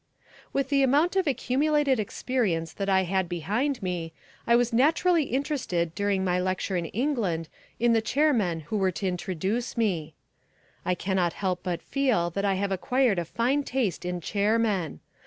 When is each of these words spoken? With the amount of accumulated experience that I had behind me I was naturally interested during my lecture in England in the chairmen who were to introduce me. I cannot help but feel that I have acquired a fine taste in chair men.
With 0.51 0.69
the 0.69 0.81
amount 0.81 1.15
of 1.15 1.27
accumulated 1.27 1.99
experience 1.99 2.73
that 2.73 2.89
I 2.89 3.03
had 3.03 3.29
behind 3.29 3.83
me 3.83 4.13
I 4.47 4.55
was 4.55 4.73
naturally 4.73 5.25
interested 5.25 5.93
during 5.93 6.23
my 6.25 6.39
lecture 6.41 6.75
in 6.75 6.87
England 6.87 7.49
in 7.79 7.93
the 7.93 8.01
chairmen 8.01 8.61
who 8.61 8.77
were 8.79 8.89
to 8.93 9.05
introduce 9.07 9.77
me. 9.77 10.15
I 10.83 10.95
cannot 10.95 11.33
help 11.33 11.59
but 11.61 11.83
feel 11.83 12.31
that 12.31 12.45
I 12.45 12.55
have 12.55 12.71
acquired 12.71 13.19
a 13.19 13.25
fine 13.25 13.61
taste 13.61 14.03
in 14.03 14.21
chair 14.21 14.57
men. 14.57 15.01